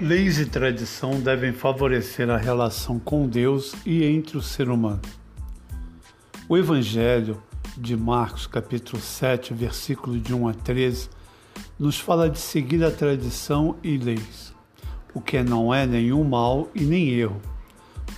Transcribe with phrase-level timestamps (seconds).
[0.00, 5.00] Leis e tradição devem favorecer a relação com Deus e entre o ser humano.
[6.48, 7.40] O Evangelho
[7.78, 11.08] de Marcos, capítulo 7, versículo de 1 a 13,
[11.78, 14.52] nos fala de seguir a tradição e leis,
[15.14, 17.40] o que não é nenhum mal e nem erro.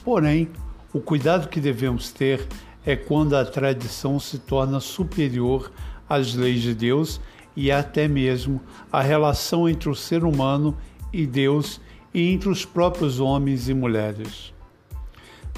[0.02, 0.48] Porém,
[0.94, 2.48] o cuidado que devemos ter
[2.86, 5.70] é quando a tradição se torna superior
[6.08, 7.20] às leis de Deus
[7.54, 10.74] e até mesmo a relação entre o ser humano
[11.16, 11.80] e Deus
[12.12, 14.52] e entre os próprios homens e mulheres.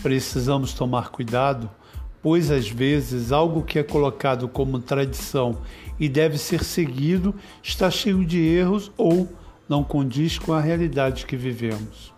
[0.01, 1.69] Precisamos tomar cuidado,
[2.23, 5.59] pois às vezes algo que é colocado como tradição
[5.99, 9.29] e deve ser seguido está cheio de erros ou
[9.69, 12.15] não condiz com a realidade que vivemos.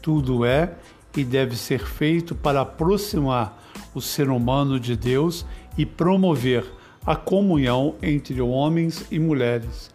[0.00, 0.74] Tudo é
[1.14, 3.62] e deve ser feito para aproximar
[3.94, 5.44] o ser humano de Deus
[5.76, 6.64] e promover
[7.04, 9.90] a comunhão entre homens e mulheres,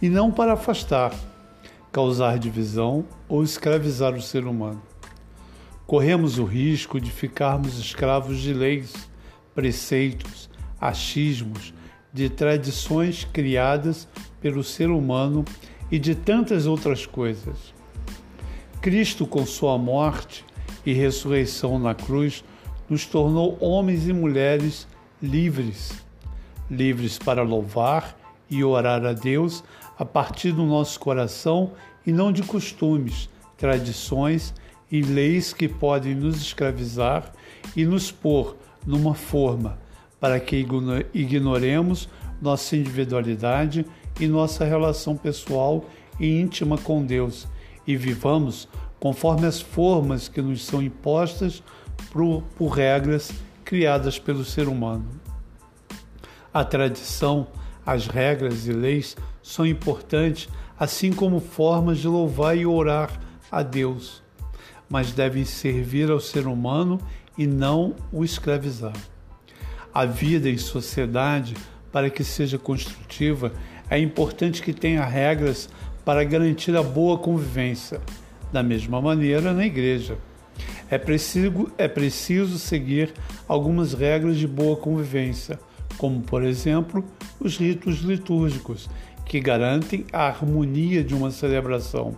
[0.00, 1.12] e não para afastar
[1.94, 4.82] causar divisão ou escravizar o ser humano.
[5.86, 9.08] Corremos o risco de ficarmos escravos de leis,
[9.54, 10.50] preceitos,
[10.80, 11.72] achismos,
[12.12, 14.08] de tradições criadas
[14.40, 15.44] pelo ser humano
[15.88, 17.72] e de tantas outras coisas.
[18.80, 20.44] Cristo, com sua morte
[20.84, 22.42] e ressurreição na cruz,
[22.90, 24.88] nos tornou homens e mulheres
[25.22, 25.92] livres,
[26.68, 28.18] livres para louvar
[28.50, 29.64] e orar a Deus
[29.98, 31.72] a partir do nosso coração
[32.06, 34.54] e não de costumes, tradições
[34.90, 37.32] e leis que podem nos escravizar
[37.76, 38.56] e nos pôr
[38.86, 39.78] numa forma
[40.20, 40.66] para que
[41.12, 42.08] ignoremos
[42.40, 43.86] nossa individualidade
[44.20, 45.84] e nossa relação pessoal
[46.18, 47.46] e íntima com Deus
[47.86, 48.68] e vivamos
[49.00, 51.62] conforme as formas que nos são impostas
[52.10, 53.32] por, por regras
[53.64, 55.04] criadas pelo ser humano.
[56.52, 57.48] A tradição,
[57.86, 63.10] as regras e leis são importantes, assim como formas de louvar e orar
[63.50, 64.22] a Deus,
[64.88, 67.00] mas devem servir ao ser humano
[67.36, 68.96] e não o escravizar.
[69.92, 71.54] A vida em sociedade,
[71.92, 73.52] para que seja construtiva,
[73.88, 75.68] é importante que tenha regras
[76.04, 78.00] para garantir a boa convivência.
[78.52, 80.18] Da mesma maneira, na igreja.
[80.90, 83.12] É preciso, é preciso seguir
[83.48, 85.58] algumas regras de boa convivência,
[85.98, 87.04] como, por exemplo,
[87.40, 88.88] os ritos litúrgicos,
[89.24, 92.16] que garantem a harmonia de uma celebração.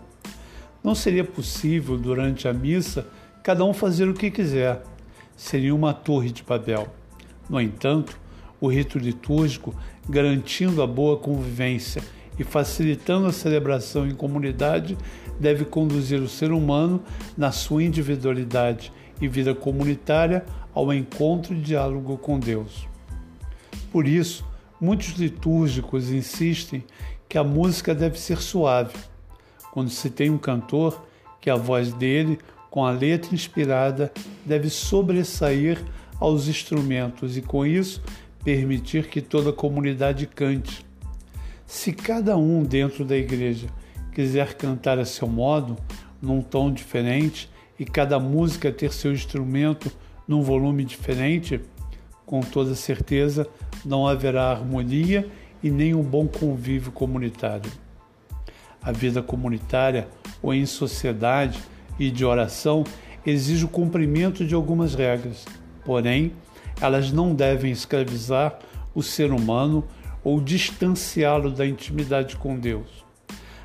[0.82, 3.06] Não seria possível, durante a missa,
[3.42, 4.82] cada um fazer o que quiser.
[5.37, 6.88] Seria uma torre de Babel.
[7.48, 8.19] No entanto,
[8.60, 9.75] o rito litúrgico,
[10.08, 12.03] garantindo a boa convivência
[12.38, 14.97] e facilitando a celebração em comunidade,
[15.38, 17.03] deve conduzir o ser humano
[17.37, 20.44] na sua individualidade e vida comunitária
[20.75, 22.87] ao encontro e diálogo com Deus.
[23.91, 24.44] Por isso,
[24.78, 26.84] Muitos litúrgicos insistem
[27.26, 28.94] que a música deve ser suave.
[29.72, 31.02] Quando se tem um cantor,
[31.41, 32.38] que a voz dele,
[32.70, 34.12] com a letra inspirada,
[34.44, 35.82] deve sobressair
[36.20, 38.02] aos instrumentos e, com isso,
[38.44, 40.84] permitir que toda a comunidade cante.
[41.66, 43.69] Se cada um dentro da igreja
[44.12, 45.76] quiser cantar a seu modo,
[46.20, 49.91] num tom diferente, e cada música ter seu instrumento
[50.28, 51.60] num volume diferente,
[52.26, 53.48] com toda certeza
[53.86, 55.30] não haverá harmonia
[55.62, 57.70] e nem um bom convívio comunitário.
[58.82, 60.08] A vida comunitária
[60.42, 61.60] ou em sociedade
[61.98, 62.84] e de oração
[63.25, 65.44] exige o cumprimento de algumas regras,
[65.84, 66.32] porém,
[66.80, 68.58] elas não devem escravizar
[68.94, 69.84] o ser humano
[70.22, 73.04] ou distanciá-lo da intimidade com Deus.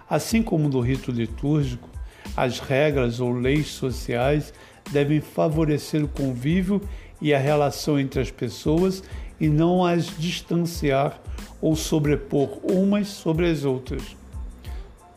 [0.10, 1.90] Assim como no rito litúrgico,
[2.36, 4.54] as regras ou leis sociais
[4.92, 6.82] devem favorecer o convívio
[7.22, 9.04] e a relação entre as pessoas
[9.42, 11.20] e não as distanciar
[11.60, 14.16] ou sobrepor umas sobre as outras.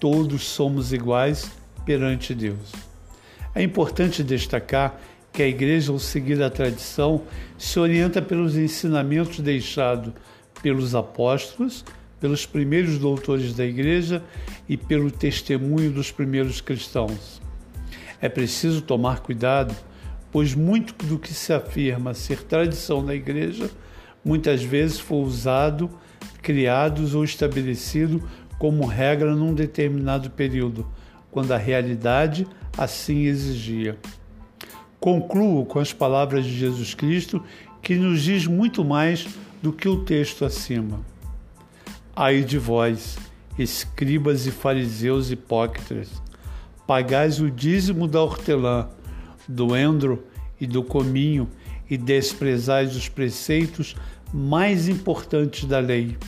[0.01, 1.51] Todos somos iguais
[1.85, 2.73] perante Deus.
[3.55, 4.99] É importante destacar
[5.31, 7.21] que a Igreja, ao seguir a tradição,
[7.59, 10.15] se orienta pelos ensinamentos deixados
[10.63, 11.85] pelos apóstolos,
[12.19, 14.23] pelos primeiros doutores da Igreja
[14.67, 17.43] e pelo testemunho dos primeiros cristãos.
[18.23, 19.77] É preciso tomar cuidado
[20.35, 23.71] pois muito do que se afirma ser tradição na igreja
[24.25, 25.91] muitas vezes foi usado,
[26.41, 28.23] criados ou estabelecido
[28.59, 30.87] como regra num determinado período,
[31.31, 32.47] quando a realidade
[32.79, 33.99] assim exigia.
[34.99, 37.43] Concluo com as palavras de Jesus Cristo,
[37.83, 39.27] que nos diz muito mais
[39.63, 41.01] do que o texto acima.
[42.17, 43.19] Ai de vós,
[43.59, 46.11] escribas e fariseus hipócritas,
[46.87, 48.89] pagais o dízimo da hortelã,
[49.49, 50.25] do endro
[50.61, 51.49] e do cominho
[51.89, 53.97] e desprezais os preceitos
[54.37, 56.19] mais importantes da lei: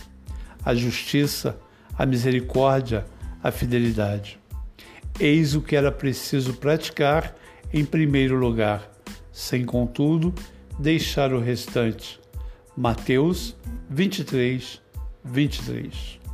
[0.64, 1.58] a justiça,
[1.98, 3.04] a misericórdia,
[3.42, 4.38] a fidelidade.
[5.18, 7.34] Eis o que era preciso praticar
[7.72, 8.88] em primeiro lugar,
[9.32, 10.32] sem contudo
[10.78, 12.20] deixar o restante.
[12.76, 13.56] Mateus
[13.90, 14.80] 23,
[15.24, 16.25] 23.